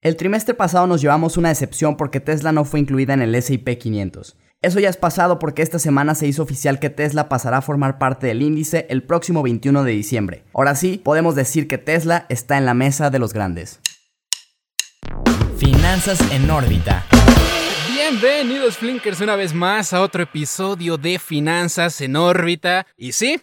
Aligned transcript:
El 0.00 0.14
trimestre 0.14 0.54
pasado 0.54 0.86
nos 0.86 1.00
llevamos 1.00 1.36
una 1.36 1.48
decepción 1.48 1.96
porque 1.96 2.20
Tesla 2.20 2.52
no 2.52 2.64
fue 2.64 2.78
incluida 2.78 3.14
en 3.14 3.20
el 3.20 3.34
S&P 3.34 3.78
500. 3.78 4.36
Eso 4.62 4.78
ya 4.78 4.88
es 4.88 4.96
pasado 4.96 5.40
porque 5.40 5.62
esta 5.62 5.80
semana 5.80 6.14
se 6.14 6.28
hizo 6.28 6.44
oficial 6.44 6.78
que 6.78 6.88
Tesla 6.88 7.28
pasará 7.28 7.56
a 7.56 7.62
formar 7.62 7.98
parte 7.98 8.28
del 8.28 8.42
índice 8.42 8.86
el 8.90 9.02
próximo 9.02 9.42
21 9.42 9.82
de 9.82 9.90
diciembre. 9.90 10.44
Ahora 10.54 10.76
sí, 10.76 11.00
podemos 11.02 11.34
decir 11.34 11.66
que 11.66 11.78
Tesla 11.78 12.26
está 12.28 12.58
en 12.58 12.64
la 12.64 12.74
mesa 12.74 13.10
de 13.10 13.18
los 13.18 13.32
grandes. 13.32 13.80
Finanzas 15.56 16.20
en 16.30 16.48
órbita. 16.48 17.04
Bienvenidos 17.92 18.78
Flinkers 18.78 19.20
una 19.20 19.34
vez 19.34 19.52
más 19.52 19.92
a 19.92 20.00
otro 20.00 20.22
episodio 20.22 20.96
de 20.96 21.18
Finanzas 21.18 22.00
en 22.00 22.14
órbita. 22.14 22.86
Y 22.96 23.12
sí, 23.12 23.40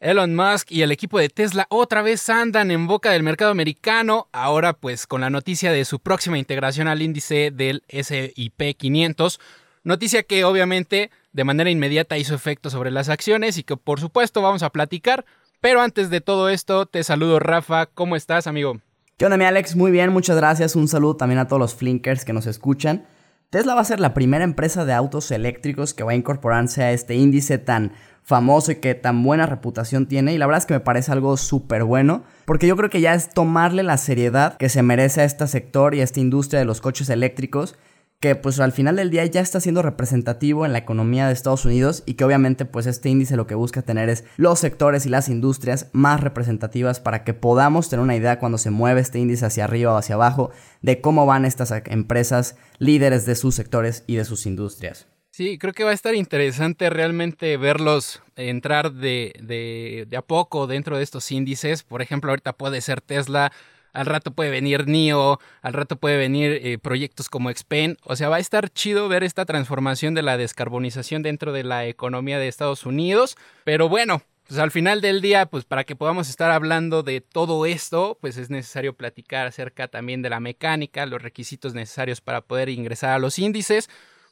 Elon 0.00 0.36
Musk 0.36 0.70
y 0.70 0.82
el 0.82 0.92
equipo 0.92 1.18
de 1.18 1.28
Tesla 1.28 1.66
otra 1.70 2.02
vez 2.02 2.28
andan 2.28 2.70
en 2.70 2.86
boca 2.86 3.10
del 3.10 3.24
mercado 3.24 3.50
americano, 3.50 4.28
ahora 4.32 4.72
pues 4.72 5.08
con 5.08 5.22
la 5.22 5.30
noticia 5.30 5.72
de 5.72 5.84
su 5.84 5.98
próxima 5.98 6.38
integración 6.38 6.86
al 6.86 7.02
índice 7.02 7.50
del 7.50 7.82
SIP 7.88 8.76
500, 8.76 9.40
noticia 9.82 10.22
que 10.22 10.44
obviamente 10.44 11.10
de 11.32 11.44
manera 11.44 11.70
inmediata 11.70 12.16
hizo 12.16 12.36
efecto 12.36 12.70
sobre 12.70 12.92
las 12.92 13.08
acciones 13.08 13.58
y 13.58 13.64
que 13.64 13.76
por 13.76 13.98
supuesto 13.98 14.40
vamos 14.40 14.62
a 14.62 14.70
platicar, 14.70 15.24
pero 15.60 15.80
antes 15.80 16.10
de 16.10 16.20
todo 16.20 16.48
esto 16.48 16.86
te 16.86 17.02
saludo 17.02 17.40
Rafa, 17.40 17.86
¿cómo 17.86 18.14
estás 18.14 18.46
amigo? 18.46 18.78
¿Qué 19.16 19.24
onda 19.24 19.36
mi 19.36 19.46
Alex? 19.46 19.74
Muy 19.74 19.90
bien, 19.90 20.12
muchas 20.12 20.36
gracias, 20.36 20.76
un 20.76 20.86
saludo 20.86 21.16
también 21.16 21.40
a 21.40 21.48
todos 21.48 21.58
los 21.58 21.74
Flinkers 21.74 22.24
que 22.24 22.32
nos 22.32 22.46
escuchan. 22.46 23.04
Tesla 23.50 23.74
va 23.74 23.80
a 23.80 23.84
ser 23.84 23.98
la 23.98 24.14
primera 24.14 24.44
empresa 24.44 24.84
de 24.84 24.92
autos 24.92 25.30
eléctricos 25.32 25.94
que 25.94 26.04
va 26.04 26.12
a 26.12 26.14
incorporarse 26.14 26.84
a 26.84 26.92
este 26.92 27.16
índice 27.16 27.58
tan 27.58 27.94
famoso 28.28 28.72
y 28.72 28.76
que 28.76 28.94
tan 28.94 29.22
buena 29.22 29.46
reputación 29.46 30.06
tiene. 30.06 30.34
Y 30.34 30.38
la 30.38 30.46
verdad 30.46 30.58
es 30.58 30.66
que 30.66 30.74
me 30.74 30.80
parece 30.80 31.10
algo 31.10 31.38
súper 31.38 31.82
bueno. 31.84 32.24
Porque 32.44 32.66
yo 32.66 32.76
creo 32.76 32.90
que 32.90 33.00
ya 33.00 33.14
es 33.14 33.30
tomarle 33.30 33.82
la 33.82 33.96
seriedad 33.96 34.58
que 34.58 34.68
se 34.68 34.82
merece 34.82 35.22
a 35.22 35.24
este 35.24 35.46
sector 35.46 35.94
y 35.94 36.02
a 36.02 36.04
esta 36.04 36.20
industria 36.20 36.60
de 36.60 36.66
los 36.66 36.82
coches 36.82 37.08
eléctricos. 37.08 37.76
Que 38.20 38.34
pues 38.34 38.60
al 38.60 38.72
final 38.72 38.96
del 38.96 39.10
día 39.10 39.24
ya 39.24 39.40
está 39.40 39.60
siendo 39.60 39.80
representativo 39.80 40.66
en 40.66 40.72
la 40.72 40.78
economía 40.78 41.26
de 41.26 41.32
Estados 41.32 41.64
Unidos 41.64 42.02
y 42.04 42.14
que 42.14 42.24
obviamente 42.24 42.66
pues 42.66 42.86
este 42.86 43.08
índice 43.08 43.36
lo 43.36 43.46
que 43.46 43.54
busca 43.54 43.80
tener 43.80 44.08
es 44.10 44.24
los 44.36 44.58
sectores 44.58 45.06
y 45.06 45.08
las 45.08 45.28
industrias 45.28 45.86
más 45.92 46.20
representativas 46.20 46.98
para 47.00 47.22
que 47.22 47.32
podamos 47.32 47.88
tener 47.88 48.02
una 48.02 48.16
idea 48.16 48.40
cuando 48.40 48.58
se 48.58 48.70
mueve 48.70 49.00
este 49.00 49.20
índice 49.20 49.46
hacia 49.46 49.64
arriba 49.64 49.94
o 49.94 49.96
hacia 49.96 50.16
abajo 50.16 50.50
de 50.82 51.00
cómo 51.00 51.26
van 51.26 51.44
estas 51.44 51.72
empresas 51.86 52.56
líderes 52.78 53.24
de 53.24 53.36
sus 53.36 53.54
sectores 53.54 54.02
y 54.08 54.16
de 54.16 54.24
sus 54.24 54.46
industrias. 54.46 55.06
Sí, 55.38 55.56
creo 55.56 55.72
que 55.72 55.84
va 55.84 55.92
a 55.92 55.94
estar 55.94 56.16
interesante 56.16 56.90
realmente 56.90 57.56
verlos 57.58 58.24
entrar 58.34 58.92
de, 58.92 59.32
de, 59.40 60.16
a 60.16 60.22
poco 60.22 60.66
dentro 60.66 60.96
de 60.96 61.04
estos 61.04 61.30
índices. 61.30 61.84
Por 61.84 62.02
ejemplo, 62.02 62.32
ahorita 62.32 62.54
puede 62.54 62.80
ser 62.80 63.00
Tesla, 63.00 63.52
al 63.92 64.06
rato 64.06 64.32
puede 64.32 64.50
venir 64.50 64.88
NIO, 64.88 65.38
al 65.62 65.72
rato 65.74 65.94
puede 65.94 66.16
venir 66.16 66.58
eh, 66.64 66.78
proyectos 66.78 67.28
como 67.28 67.52
Xpen. 67.52 67.98
O 68.02 68.16
sea, 68.16 68.28
va 68.28 68.38
a 68.38 68.40
estar 68.40 68.68
chido 68.68 69.08
ver 69.08 69.22
esta 69.22 69.44
transformación 69.44 70.12
de 70.14 70.22
la 70.22 70.36
descarbonización 70.36 71.22
dentro 71.22 71.52
de 71.52 71.62
la 71.62 71.86
economía 71.86 72.40
de 72.40 72.48
Estados 72.48 72.84
Unidos. 72.84 73.36
Pero 73.62 73.88
bueno, 73.88 74.22
pues 74.48 74.58
al 74.58 74.72
final 74.72 75.00
del 75.00 75.20
día, 75.20 75.46
pues 75.46 75.64
para 75.64 75.84
que 75.84 75.94
podamos 75.94 76.28
estar 76.28 76.50
hablando 76.50 77.04
de 77.04 77.20
todo 77.20 77.64
esto, 77.64 78.18
pues 78.20 78.38
es 78.38 78.50
necesario 78.50 78.94
platicar 78.94 79.46
acerca 79.46 79.86
también 79.86 80.20
de 80.20 80.30
la 80.30 80.40
mecánica, 80.40 81.06
los 81.06 81.22
requisitos 81.22 81.74
necesarios 81.74 82.20
para 82.20 82.40
poder 82.40 82.70
ingresar 82.70 83.10
a 83.10 83.20
los 83.20 83.38
índices 83.38 83.88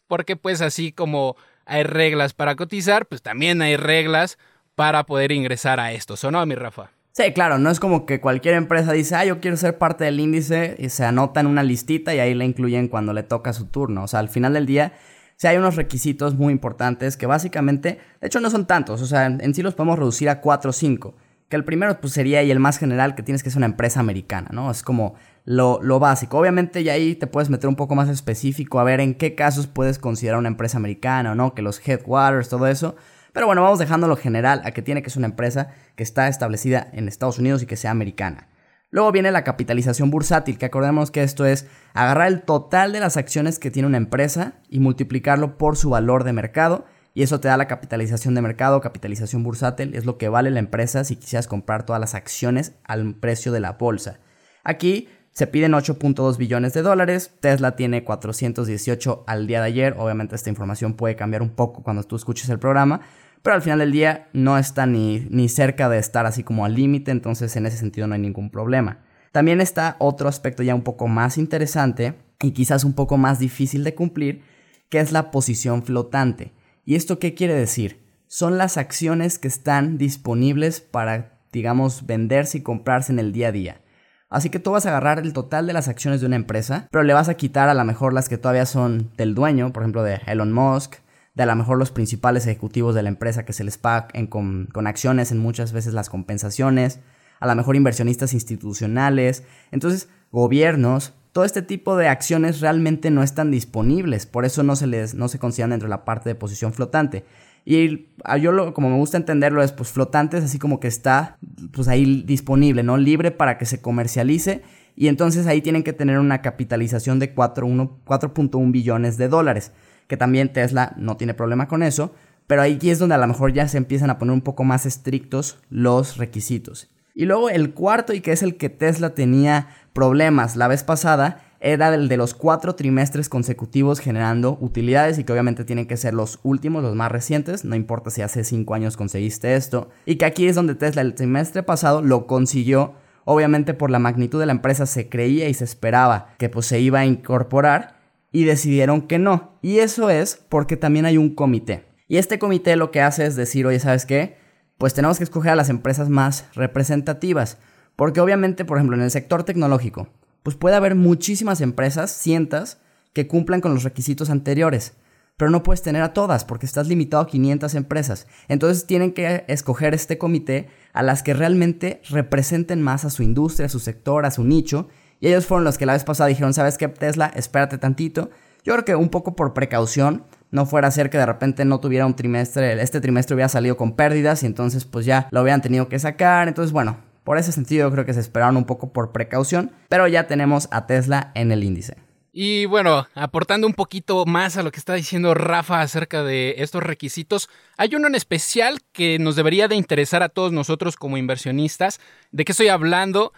porque 0.07 0.37
pues 0.37 0.61
así 0.61 0.93
como 0.93 1.37
hay 1.65 1.83
reglas 1.83 2.33
para 2.33 2.57
cotizar, 2.57 3.07
pues 3.07 3.23
también 3.23 3.61
hay 3.63 3.77
reglas 3.77 4.39
para 4.75 5.05
poder 5.05 5.33
ingresar 5.33 5.81
a 5.81 5.93
esto. 5.93 6.15
¿O 6.23 6.31
no, 6.31 6.45
mi 6.47 6.55
Rafa? 6.55 6.91
Sí, 7.13 7.33
claro, 7.33 7.59
no 7.59 7.71
es 7.71 7.81
como 7.81 8.05
que 8.05 8.21
cualquier 8.21 8.55
empresa 8.57 8.93
dice, 8.93 9.15
ah, 9.15 9.25
yo 9.25 9.41
quiero 9.41 9.57
ser 9.57 9.79
parte 9.79 10.05
del 10.05 10.21
índice 10.21 10.77
y 10.79 10.91
se 10.91 11.03
anota 11.03 11.41
en 11.41 11.47
una 11.47 11.63
listita 11.63 12.15
y 12.15 12.19
ahí 12.19 12.35
la 12.35 12.45
incluyen 12.45 12.89
cuando 12.89 13.15
le 13.15 13.23
toca 13.23 13.55
su 13.55 13.65
turno. 13.69 14.05
O 14.05 14.07
sea, 14.07 14.21
al 14.21 14.29
final 14.29 14.53
del 14.53 14.67
día, 14.67 14.93
sí 15.37 15.47
hay 15.47 15.57
unos 15.57 15.77
requisitos 15.77 16.35
muy 16.35 16.53
importantes 16.53 17.17
que 17.17 17.25
básicamente, 17.25 17.99
de 18.21 18.27
hecho 18.27 18.39
no 18.41 18.51
son 18.51 18.67
tantos, 18.67 19.01
o 19.01 19.07
sea, 19.07 19.25
en, 19.25 19.55
sí 19.55 19.63
los 19.63 19.75
podemos 19.75 19.99
reducir 19.99 20.29
a 20.29 20.43
4 20.43 20.69
o 20.69 20.73
5. 20.75 21.17
Que 21.49 21.57
el 21.57 21.65
primero 21.65 21.99
pues 22.03 22.13
sería 22.13 22.43
y 22.43 22.51
el 22.51 22.61
más 22.61 22.77
general 22.77 23.15
que 23.15 23.23
tienes 23.23 23.43
que 23.43 23.49
ser 23.49 23.59
una 23.59 23.67
empresa 23.67 23.99
americana, 24.01 24.51
¿no? 24.53 24.71
Es 24.71 24.83
como 24.83 25.15
lo, 25.47 26.01
básico. 26.01 26.39
Obviamente 26.39 26.83
ya 26.83 26.93
ahí 26.93 27.15
te 27.15 27.27
puedes 27.27 27.49
meter 27.49 27.69
un 27.69 27.77
poco 27.77 27.95
más 27.95 28.09
específico 28.09 28.81
a 28.81 28.85
ver 28.85 29.01
en 29.01 29.15
qué 29.15 29.35
casos 29.35 29.67
puedes 29.67 29.99
considerar 29.99 30.39
una 30.39 30.49
empresa 30.49 30.77
americana 30.77 31.33
o 31.33 31.35
no, 31.35 31.55
que 31.55 31.63
los 31.63 31.81
headwaters, 31.87 32.49
todo 32.49 32.67
eso. 32.67 32.97
Pero 33.33 33.47
bueno, 33.47 33.63
vamos 33.63 33.79
dejando 33.79 34.09
lo 34.09 34.17
general 34.17 34.61
a 34.65 34.73
que 34.73 34.83
tiene 34.83 35.03
que 35.03 35.11
ser 35.11 35.19
una 35.19 35.29
empresa 35.29 35.69
que 35.95 36.03
está 36.03 36.29
establecida 36.29 36.89
en 36.93 37.09
Estados 37.09 37.39
Unidos 37.39 37.63
y 37.63 37.67
que 37.67 37.77
sea 37.77 37.93
americana. 37.93 38.49
Luego 38.91 39.13
viene 39.13 39.31
la 39.31 39.45
capitalización 39.45 40.11
bursátil, 40.11 40.59
que 40.59 40.67
acordemos 40.67 41.11
que 41.11 41.23
esto 41.23 41.45
es 41.45 41.67
agarrar 41.93 42.29
el 42.29 42.43
total 42.43 42.93
de 42.93 43.01
las 43.01 43.17
acciones 43.17 43.59
que 43.59 43.71
tiene 43.71 43.89
una 43.89 43.99
empresa 43.99 44.55
y 44.69 44.81
multiplicarlo 44.81 45.59
por 45.59 45.77
su 45.77 45.91
valor 45.91 46.25
de 46.25 46.33
mercado. 46.33 46.87
Y 47.13 47.23
eso 47.23 47.41
te 47.41 47.49
da 47.49 47.57
la 47.57 47.67
capitalización 47.67 48.35
de 48.35 48.43
mercado, 48.43 48.81
capitalización 48.81 49.43
bursátil, 49.43 49.95
es 49.95 50.05
lo 50.05 50.19
que 50.19 50.29
vale 50.29 50.51
la 50.51 50.59
empresa 50.59 51.05
si 51.05 51.17
quisieras 51.17 51.47
comprar 51.47 51.85
todas 51.85 52.01
las 52.01 52.15
acciones 52.15 52.75
al 52.85 53.15
precio 53.15 53.53
de 53.53 53.61
la 53.61 53.73
bolsa. 53.73 54.21
Aquí 54.65 55.09
se 55.37 55.47
piden 55.47 55.73
8.2 55.73 56.39
billones 56.39 56.73
de 56.73 56.81
dólares. 56.81 57.31
Tesla 57.41 57.77
tiene 57.77 58.05
418 58.05 59.25
al 59.27 59.47
día 59.47 59.61
de 59.61 59.67
ayer. 59.67 59.95
Obviamente 59.99 60.35
esta 60.35 60.49
información 60.49 60.95
puede 60.95 61.15
cambiar 61.15 61.43
un 61.43 61.51
poco 61.51 61.83
cuando 61.83 62.05
tú 62.05 62.17
escuches 62.17 62.49
el 62.49 62.59
programa. 62.59 63.03
Pero 63.43 63.55
al 63.55 63.61
final 63.61 63.81
del 63.81 63.93
día 63.93 64.31
no 64.33 64.57
está 64.57 64.87
ni, 64.87 65.27
ni 65.29 65.51
cerca 65.51 65.91
de 65.91 65.99
estar 65.99 66.25
así 66.25 66.43
como 66.43 66.65
al 66.65 66.75
límite. 66.75 67.11
Entonces 67.11 67.55
en 67.57 67.67
ese 67.67 67.77
sentido 67.77 68.07
no 68.07 68.15
hay 68.15 68.21
ningún 68.23 68.49
problema. 68.49 69.01
También 69.31 69.61
está 69.61 69.97
otro 69.99 70.31
aspecto 70.31 70.63
ya 70.63 70.75
un 70.75 70.81
poco 70.81 71.07
más 71.07 71.37
interesante 71.37 72.15
y 72.41 72.53
quizás 72.53 72.83
un 72.83 72.95
poco 72.95 73.19
más 73.19 73.39
difícil 73.39 73.85
de 73.85 73.95
cumplir, 73.95 74.41
que 74.89 75.01
es 75.01 75.13
la 75.13 75.31
posición 75.31 75.83
flotante. 75.83 76.55
¿Y 76.87 76.95
esto 76.95 77.19
qué 77.19 77.35
quiere 77.35 77.53
decir? 77.53 78.01
Son 78.27 78.57
las 78.57 78.79
acciones 78.79 79.39
que 79.39 79.49
están 79.49 79.99
disponibles 79.99 80.81
para, 80.81 81.41
digamos, 81.53 82.07
venderse 82.07 82.57
y 82.57 82.63
comprarse 82.63 83.13
en 83.13 83.19
el 83.19 83.33
día 83.33 83.49
a 83.49 83.53
día. 83.53 83.81
Así 84.29 84.51
que 84.51 84.59
tú 84.59 84.73
vas 84.73 84.87
a 84.87 84.89
agarrar 84.89 85.21
el 85.21 85.33
total 85.33 85.67
de 85.67 85.73
las 85.73 85.89
acciones 85.89 86.21
de 86.21 86.27
una 86.27 86.37
empresa, 86.37 86.89
pero 86.91 87.05
le 87.05 87.15
vas 87.15 87.29
a 87.29 87.35
quitar 87.35 87.69
a 87.69 87.75
lo 87.75 87.85
mejor 87.85 88.13
las 88.13 88.29
que 88.29 88.39
todavía 88.39 88.67
son 88.67 89.11
del 89.17 89.35
dueño, 89.35 89.73
por 89.73 89.83
ejemplo 89.83 90.03
de 90.03 90.21
Elon 90.27 90.53
Musk, 90.53 90.97
de 91.35 91.43
a 91.45 91.47
lo 91.47 91.55
mejor 91.55 91.79
los 91.79 91.93
principales 91.93 92.47
ejecutivos 92.47 92.95
de 92.95 93.03
la 93.03 93.09
empresa 93.09 93.45
que 93.45 93.53
se 93.53 93.63
les 93.63 93.79
paga 93.79 94.09
con, 94.29 94.69
acciones 94.87 95.31
en 95.31 95.39
muchas 95.39 95.73
veces 95.73 95.95
las 95.95 96.09
compensaciones, 96.09 96.99
a 97.39 97.47
lo 97.47 97.55
mejor 97.55 97.77
inversionistas 97.77 98.33
institucionales, 98.33 99.45
entonces 99.71 100.09
gobiernos, 100.33 101.13
todo 101.33 101.45
este 101.45 101.63
tipo 101.63 101.97
de 101.97 102.09
acciones 102.09 102.61
realmente 102.61 103.11
no 103.11 103.23
están 103.23 103.51
disponibles, 103.51 104.27
por 104.27 104.45
eso 104.45 104.63
no 104.63 104.75
se 104.75 104.87
les 104.87 105.15
no 105.15 105.29
se 105.29 105.39
consideran 105.39 105.71
dentro 105.71 105.87
de 105.87 105.91
la 105.91 106.05
parte 106.07 106.31
de 106.31 106.35
posición 106.35 106.73
flotante. 106.73 107.25
Y 107.69 108.07
ah, 108.23 108.39
yo 108.39 108.53
lo, 108.53 108.73
como 108.73 108.89
me 108.89 108.97
gusta 108.97 109.17
entenderlo 109.17 109.61
es 109.61 109.73
pues 109.73 109.91
flotantes, 109.91 110.45
así 110.45 110.57
como 110.57 110.79
que 110.79 110.87
está 110.87 111.37
pues 111.73 111.89
ahí 111.89 112.23
disponible, 112.25 112.85
¿no? 112.85 112.97
Libre 112.97 113.33
para 113.33 113.59
que 113.59 113.67
se 113.67 113.83
comercialice. 113.83 114.63
Y 114.95 115.09
entonces 115.09 115.49
ahí 115.49 115.61
tienen 115.61 115.83
que 115.83 115.93
tener 115.93 116.21
una 116.21 116.43
capitalización 116.43 117.19
de 117.19 117.35
4.1 117.35 118.71
billones 118.71 119.19
de 119.19 119.29
dólares. 119.29 119.73
Que 120.07 120.17
también 120.17 120.53
Tesla 120.53 120.95
no 120.97 121.17
tiene 121.17 121.35
problema 121.35 121.67
con 121.67 121.83
eso. 121.83 122.15
Pero 122.47 122.63
ahí 122.63 122.79
es 122.83 123.01
donde 123.01 123.17
a 123.17 123.19
lo 123.19 123.27
mejor 123.27 123.53
ya 123.53 123.67
se 123.67 123.79
empiezan 123.79 124.11
a 124.11 124.19
poner 124.21 124.33
un 124.33 124.43
poco 124.43 124.63
más 124.63 124.87
estrictos 124.87 125.59
los 125.69 126.19
requisitos. 126.19 126.89
Y 127.17 127.25
luego 127.25 127.51
el 127.51 127.75
cuarto 127.75 128.13
y 128.13 128.21
que 128.21 128.31
es 128.31 128.45
el 128.45 128.57
que 128.57 128.69
Tesla 128.69 129.11
tenía 129.15 129.71
problemas 129.93 130.55
la 130.55 130.69
vez 130.69 130.85
pasada 130.85 131.46
era 131.61 131.95
el 131.95 132.09
de 132.09 132.17
los 132.17 132.35
cuatro 132.35 132.75
trimestres 132.75 133.29
consecutivos 133.29 134.01
generando 134.01 134.59
utilidades 134.61 135.19
y 135.19 135.25
que 135.25 135.33
obviamente 135.33 135.65
tienen 135.65 135.87
que 135.87 135.97
ser 135.97 136.15
los 136.15 136.39
últimos, 136.43 136.83
los 136.83 136.95
más 136.95 137.11
recientes, 137.11 137.65
no 137.65 137.77
importa 137.77 138.11
si 138.11 138.23
hace 138.23 138.45
cinco 138.45 138.75
años 138.75 138.97
conseguiste 138.97 139.55
esto, 139.55 139.89
y 140.05 140.17
que 140.17 140.25
aquí 140.25 140.47
es 140.47 140.55
donde 140.55 140.75
Tesla 140.75 141.03
el 141.03 141.15
trimestre 141.15 141.63
pasado 141.63 142.03
lo 142.03 142.27
consiguió, 142.27 142.95
obviamente 143.25 143.75
por 143.75 143.91
la 143.91 143.99
magnitud 143.99 144.39
de 144.41 144.47
la 144.47 144.53
empresa 144.53 144.87
se 144.87 145.09
creía 145.09 145.49
y 145.49 145.55
se 145.55 145.65
esperaba 145.65 146.35
que 146.39 146.49
pues 146.49 146.67
se 146.67 146.81
iba 146.81 147.01
a 147.01 147.07
incorporar 147.07 147.97
y 148.33 148.45
decidieron 148.45 149.03
que 149.03 149.19
no, 149.19 149.59
y 149.63 149.79
eso 149.79 150.11
es 150.11 150.45
porque 150.49 150.77
también 150.77 151.07
hay 151.07 151.17
un 151.17 151.35
comité. 151.35 151.85
Y 152.09 152.19
este 152.19 152.39
comité 152.39 152.77
lo 152.77 152.91
que 152.91 153.01
hace 153.01 153.27
es 153.27 153.35
decir, 153.35 153.67
oye, 153.67 153.81
¿sabes 153.81 154.07
qué? 154.07 154.37
Pues 154.79 154.95
tenemos 154.95 155.19
que 155.19 155.25
escoger 155.25 155.53
a 155.53 155.57
las 155.57 155.71
empresas 155.71 156.09
más 156.09 156.47
representativas, 156.55 157.59
porque 157.97 158.21
obviamente, 158.21 158.65
por 158.65 158.77
ejemplo, 158.77 158.97
en 158.97 159.03
el 159.03 159.11
sector 159.11 159.43
tecnológico, 159.43 160.09
pues 160.47 160.55
puede 160.55 160.77
haber 160.77 160.95
muchísimas 160.95 161.61
empresas, 161.61 162.09
cientas, 162.09 162.79
que 163.13 163.27
cumplan 163.27 163.61
con 163.61 163.75
los 163.75 163.83
requisitos 163.83 164.31
anteriores. 164.31 164.93
Pero 165.37 165.51
no 165.51 165.65
puedes 165.65 165.83
tener 165.83 166.03
a 166.03 166.13
todas 166.13 166.45
porque 166.45 166.67
estás 166.67 166.87
limitado 166.87 167.25
a 167.25 167.27
500 167.27 167.75
empresas. 167.75 168.29
Entonces 168.47 168.87
tienen 168.87 169.13
que 169.13 169.45
escoger 169.49 169.93
este 169.93 170.19
comité 170.19 170.69
a 170.93 171.03
las 171.03 171.25
que 171.25 171.35
realmente 171.35 172.01
representen 172.11 172.81
más 172.81 173.05
a 173.05 173.11
su 173.11 173.25
industria, 173.25 173.67
a 173.67 173.69
su 173.69 173.81
sector, 173.81 174.25
a 174.25 174.31
su 174.31 174.45
nicho. 174.45 174.87
Y 175.19 175.27
ellos 175.27 175.47
fueron 175.47 175.65
los 175.65 175.79
que 175.79 175.87
la 175.87 175.95
vez 175.95 176.05
pasada 176.05 176.29
dijeron, 176.29 176.55
¿sabes 176.55 176.79
qué, 176.79 176.87
Tesla? 176.87 177.27
Espérate 177.35 177.77
tantito. 177.79 178.31
Yo 178.63 178.73
creo 178.75 178.85
que 178.85 178.95
un 178.95 179.09
poco 179.09 179.35
por 179.35 179.53
precaución, 179.53 180.23
no 180.53 180.65
fuera 180.65 180.87
a 180.87 180.93
ser 180.93 181.11
que 181.11 181.19
de 181.19 181.27
repente 181.27 181.65
no 181.65 181.81
tuviera 181.81 182.07
un 182.07 182.15
trimestre, 182.15 182.81
este 182.81 183.01
trimestre 183.01 183.35
hubiera 183.35 183.49
salido 183.49 183.77
con 183.77 183.97
pérdidas 183.97 184.45
y 184.45 184.47
entonces 184.47 184.85
pues 184.85 185.07
ya 185.07 185.27
lo 185.33 185.43
hubieran 185.43 185.61
tenido 185.61 185.89
que 185.89 185.99
sacar. 185.99 186.47
Entonces, 186.47 186.71
bueno, 186.71 186.99
Por 187.27 187.39
ese 187.39 187.51
sentido, 187.51 187.91
creo 187.91 188.05
que 188.07 188.15
se 188.15 188.21
esperaron 188.21 188.57
un 188.57 188.67
poco 188.67 188.93
por 188.93 189.11
precaución, 189.11 189.73
pero 189.89 190.07
ya 190.07 190.29
tenemos 190.29 190.69
a 190.71 190.87
Tesla 190.87 191.33
en 191.35 191.51
el 191.51 191.65
índice. 191.65 191.97
Y 192.33 192.67
bueno, 192.67 193.09
aportando 193.15 193.67
un 193.67 193.75
poquito 193.75 194.27
más 194.27 194.57
a 194.57 194.63
lo 194.63 194.71
que 194.71 194.79
está 194.79 194.95
diciendo 194.95 195.35
Rafa 195.35 195.81
acerca 195.81 196.23
de 196.23 196.57
estos 196.59 196.85
requisitos, 196.85 197.49
hay 197.77 197.97
uno 197.97 198.07
en 198.07 198.15
especial 198.15 198.79
que 198.93 199.19
nos 199.19 199.35
debería 199.35 199.67
de 199.67 199.75
interesar 199.75 200.23
a 200.23 200.29
todos 200.29 200.53
nosotros 200.53 200.95
como 200.97 201.17
inversionistas. 201.17 201.99
¿De 202.31 202.45
qué 202.45 202.53
estoy 202.53 202.69
hablando? 202.69 203.33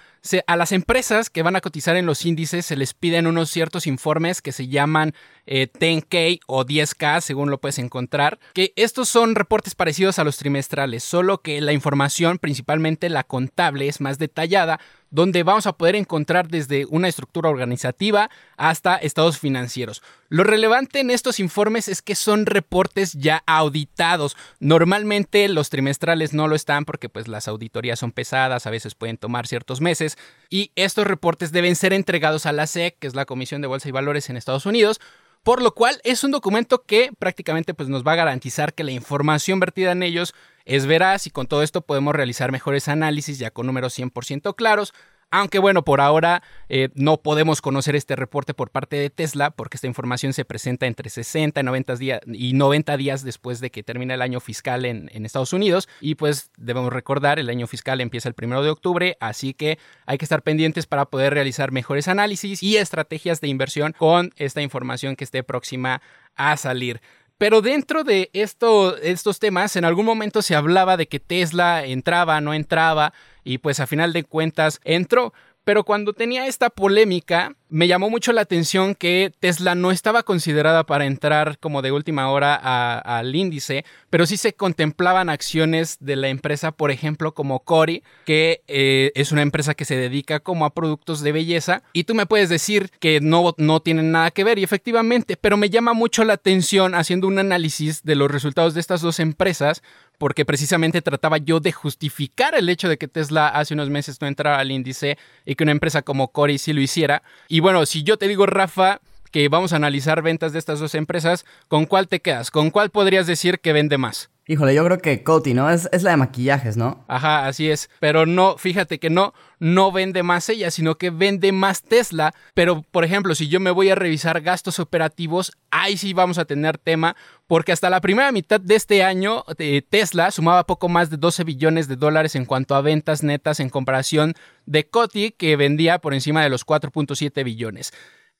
a 0.46 0.56
las 0.56 0.73
empresas 0.73 1.31
que 1.31 1.43
van 1.43 1.56
a 1.56 1.61
cotizar 1.61 1.96
en 1.96 2.05
los 2.05 2.26
índices 2.26 2.67
se 2.67 2.76
les 2.76 2.93
piden 2.93 3.26
unos 3.26 3.49
ciertos 3.49 3.87
informes 3.87 4.43
que 4.43 4.52
se 4.52 4.69
llaman 4.69 5.14
10K 5.49 6.06
eh, 6.11 6.41
o 6.47 6.65
10K, 6.65 7.21
según 7.21 7.50
lo 7.50 7.59
puedes 7.59 7.79
encontrar, 7.79 8.39
que 8.53 8.73
estos 8.77 9.09
son 9.09 9.35
reportes 9.35 9.75
parecidos 9.75 10.19
a 10.19 10.25
los 10.25 10.37
trimestrales, 10.37 11.03
solo 11.03 11.39
que 11.39 11.61
la 11.61 11.73
información, 11.73 12.39
principalmente 12.39 13.09
la 13.09 13.25
contable, 13.25 13.89
es 13.89 14.00
más 14.00 14.19
detallada, 14.19 14.79
donde 15.11 15.43
vamos 15.43 15.67
a 15.67 15.73
poder 15.73 15.97
encontrar 15.97 16.49
desde 16.49 16.87
una 16.87 17.09
estructura 17.09 17.49
organizativa 17.49 18.31
hasta 18.56 18.97
estados 18.97 19.39
financieros. 19.39 20.03
Lo 20.29 20.45
relevante 20.45 21.00
en 21.00 21.11
estos 21.11 21.41
informes 21.41 21.89
es 21.89 22.03
que 22.03 22.15
son 22.15 22.45
reportes 22.45 23.15
ya 23.15 23.43
auditados. 23.47 24.37
Normalmente 24.61 25.49
los 25.49 25.71
trimestrales 25.71 26.35
no 26.35 26.49
lo 26.49 26.55
están 26.55 26.85
porque 26.85 27.09
pues 27.09 27.29
las 27.29 27.49
auditorías 27.49 27.99
son 27.99 28.12
pesadas, 28.12 28.67
a 28.67 28.71
veces 28.71 28.95
pueden 28.95 29.17
tomar 29.17 29.47
ciertos 29.47 29.81
meses 29.81 30.19
y 30.50 30.73
estos 30.77 31.06
reportes 31.06 31.53
deben 31.53 31.77
ser 31.77 31.95
entregados 31.95 32.45
a 32.45 32.53
la 32.53 32.67
SEC, 32.67 32.99
que 32.99 33.06
es 33.06 33.15
la 33.15 33.25
Comisión 33.25 33.62
de 33.62 33.69
Bolsa 33.69 33.89
y 33.89 33.93
Valores 33.93 34.29
en 34.29 34.37
Estados 34.37 34.67
Unidos, 34.67 35.00
por 35.49 35.62
lo 35.62 35.73
cual 35.73 35.99
es 36.05 36.25
un 36.25 36.31
documento 36.31 36.83
que 36.83 37.11
prácticamente 37.19 37.73
pues, 37.73 37.89
nos 37.89 38.06
va 38.06 38.12
a 38.12 38.17
garantizar 38.17 38.75
que 38.75 38.85
la 38.85 38.91
información 38.91 39.59
vertida 39.59 39.93
en 39.93 40.03
ellos 40.03 40.35
es 40.67 40.85
veraz 40.85 41.27
y 41.27 41.31
con 41.31 41.47
todo 41.47 41.62
esto 41.62 41.81
podemos 41.81 42.15
realizar 42.15 42.53
mejores 42.53 42.87
análisis 42.87 43.39
ya 43.39 43.50
con 43.50 43.65
números 43.65 43.99
100% 43.99 44.55
claros, 44.55 44.93
aunque 45.30 45.58
bueno, 45.58 45.84
por 45.84 46.00
ahora 46.00 46.42
eh, 46.69 46.88
no 46.94 47.19
podemos 47.19 47.60
conocer 47.60 47.96
este 47.96 48.16
reporte 48.16 48.54
por 48.54 48.70
parte 48.70 48.96
de 48.96 49.10
Tesla 49.10 49.50
porque 49.50 49.76
esta 49.76 49.86
información 49.86 50.32
se 50.32 50.44
presenta 50.44 50.86
entre 50.86 51.10
60 51.10 51.60
y 51.60 51.64
90 51.64 51.96
días, 51.96 52.20
y 52.26 52.52
90 52.54 52.96
días 52.96 53.25
después 53.25 53.60
de 53.60 53.70
que 53.70 53.82
termine 53.82 54.14
el 54.14 54.22
año 54.22 54.40
fiscal 54.40 54.84
en, 54.84 55.10
en, 55.12 55.26
Estados 55.26 55.52
Unidos. 55.52 55.88
Y 56.00 56.14
pues 56.14 56.50
debemos 56.56 56.92
recordar, 56.92 57.38
el 57.38 57.50
año 57.50 57.66
fiscal 57.66 58.00
empieza 58.00 58.28
el 58.28 58.34
primero 58.34 58.62
de 58.62 58.70
octubre, 58.70 59.16
así 59.20 59.54
que 59.54 59.78
hay 60.06 60.19
que 60.19 60.25
estar 60.25 60.42
pendientes 60.42 60.86
para 60.86 61.06
poder 61.06 61.34
realizar 61.34 61.72
mejores 61.72 62.08
análisis 62.08 62.62
y 62.62 62.76
estrategias 62.76 63.40
de 63.40 63.48
inversión 63.48 63.94
con 63.96 64.32
esta 64.36 64.62
información 64.62 65.16
que 65.16 65.25
esté 65.25 65.42
próxima 65.42 66.00
a 66.36 66.56
salir. 66.56 67.00
Pero 67.38 67.62
dentro 67.62 68.02
de 68.02 68.31
esto, 68.32 68.96
estos 68.96 69.38
temas, 69.38 69.76
en 69.76 69.85
algún 69.85 70.05
momento 70.05 70.43
se 70.43 70.56
hablaba 70.56 70.96
de 70.96 71.06
que 71.06 71.20
Tesla 71.20 71.85
entraba, 71.85 72.40
no 72.40 72.52
entraba, 72.52 73.12
y 73.44 73.58
pues 73.58 73.79
a 73.79 73.87
final 73.87 74.12
de 74.12 74.25
cuentas 74.25 74.81
entró. 74.82 75.32
Pero 75.62 75.85
cuando 75.85 76.12
tenía 76.14 76.49
esta 76.49 76.69
polémica, 76.69 77.55
me 77.70 77.87
llamó 77.87 78.11
mucho 78.11 78.32
la 78.32 78.43
atención 78.43 78.94
que 78.94 79.32
Tesla 79.41 79.75
no 79.75 79.91
estaba 79.91 80.23
considerada 80.23 80.85
para 80.85 81.06
entrar 81.06 81.59
como 81.59 81.82
de 81.82 81.93
última 81.93 82.31
hora 82.31 82.55
al 82.55 83.35
índice, 83.35 83.85
pero 84.11 84.26
sí 84.26 84.37
se 84.37 84.55
contemplaban 84.55 85.29
acciones 85.29 85.99
de 86.00 86.17
la 86.17 86.29
empresa, 86.29 86.73
por 86.73 86.91
ejemplo, 86.91 87.35
como 87.35 87.61
Cori, 87.61 88.03
que 88.25 88.62
eh, 88.69 89.12
es 89.15 89.32
una 89.32 89.43
empresa 89.43 89.75
que 89.75 89.85
se 89.85 89.97
dedica 89.97 90.41
como 90.41 90.65
a 90.65 90.75
productos 90.75 91.20
de 91.20 91.32
belleza. 91.32 91.82
Y 91.93 92.05
tú 92.05 92.15
me 92.15 92.26
puedes 92.26 92.49
decir 92.49 92.91
que 93.00 93.20
no, 93.20 93.55
no 93.59 93.81
tienen 93.81 94.12
nada 94.12 94.31
que 94.31 94.44
ver, 94.44 94.59
y 94.59 94.64
efectivamente, 94.64 95.37
pero 95.37 95.56
me 95.56 95.71
llama 95.71 95.93
mucho 95.93 96.25
la 96.25 96.35
atención 96.35 96.94
haciendo 96.94 97.26
un 97.26 97.38
análisis 97.38 98.03
de 98.03 98.14
los 98.14 98.31
resultados 98.31 98.75
de 98.75 98.81
estas 98.81 99.00
dos 99.00 99.21
empresas, 99.21 99.82
porque 100.19 100.44
precisamente 100.44 101.00
trataba 101.00 101.38
yo 101.38 101.61
de 101.61 101.73
justificar 101.73 102.55
el 102.56 102.69
hecho 102.69 102.88
de 102.88 102.99
que 102.99 103.09
Tesla 103.09 103.49
hace 103.49 103.75
unos 103.75 103.88
meses 103.88 104.21
no 104.21 104.26
entrara 104.26 104.59
al 104.59 104.73
índice 104.73 105.17
y 105.47 105.55
que 105.55 105.62
una 105.62 105.73
empresa 105.73 106.03
como 106.03 106.29
Cori 106.32 106.59
sí 106.59 106.73
lo 106.73 106.81
hiciera. 106.81 107.23
Bueno, 107.60 107.87
si 107.87 108.02
yo 108.02 108.16
te 108.16 108.28
digo, 108.28 108.46
Rafa, 108.46 109.00
que 109.31 109.49
vamos 109.49 109.72
a 109.72 109.76
analizar 109.76 110.22
ventas 110.22 110.52
de 110.52 110.58
estas 110.58 110.81
dos 110.81 110.94
empresas, 110.94 111.44
¿con 111.69 111.87
cuál 111.87 112.08
te 112.08 112.20
quedas? 112.20 112.50
¿Con 112.50 112.70
cuál 112.70 112.90
podrías 112.90 113.26
decir 113.26 113.60
que 113.60 113.72
vende 113.72 113.99
más? 113.99 114.31
Híjole, 114.50 114.75
yo 114.75 114.83
creo 114.83 114.97
que 114.97 115.23
Coty, 115.23 115.53
¿no? 115.53 115.69
Es, 115.69 115.87
la 116.03 116.12
de 116.12 116.17
maquillajes, 116.17 116.79
¿no? 116.79 117.05
Ajá, 117.06 117.47
así 117.47 117.71
es. 117.71 117.91
Pero 118.00 118.25
no, 118.25 118.56
fíjate 118.56 118.99
que 118.99 119.11
no, 119.11 119.35
no 119.59 119.93
vende 119.93 120.23
más 120.23 120.49
ella, 120.49 120.71
sino 120.71 120.95
que 120.95 121.11
vende 121.11 121.53
más 121.53 121.83
Tesla. 121.83 122.33
Pero, 122.55 122.81
por 122.91 123.05
ejemplo, 123.05 123.35
si 123.35 123.49
yo 123.49 123.61
me 123.61 123.71
voy 123.71 123.91
a 123.91 123.95
revisar 123.95 124.41
gastos 124.41 124.81
operativos, 124.81 125.53
ahí 125.71 125.99
sí 125.99 126.15
vamos 126.15 126.39
a 126.39 126.47
tener 126.47 126.79
tema, 126.79 127.15
porque 127.47 127.73
hasta 127.73 127.91
la 127.91 128.00
primera 128.00 128.33
mitad 128.33 128.59
de 128.59 128.75
este 128.75 129.03
año 129.05 129.45
eh, 129.59 129.83
Tesla 129.87 130.31
sumaba 130.31 130.65
poco 130.65 130.89
más 130.89 131.11
de 131.11 131.19
12 131.19 131.45
billones 131.45 131.87
de 131.87 131.97
dólares 131.97 132.35
en 132.35 132.47
cuanto 132.47 132.75
a 132.75 132.81
ventas 132.81 133.23
netas 133.23 133.61
en 133.61 133.69
comparación 133.69 134.33
de 134.65 134.89
Coty, 134.89 135.33
que 135.33 135.56
vendía 135.56 135.99
por 135.99 136.15
encima 136.15 136.43
de 136.43 136.49
los 136.49 136.65
4.7 136.65 137.45
billones. 137.45 137.93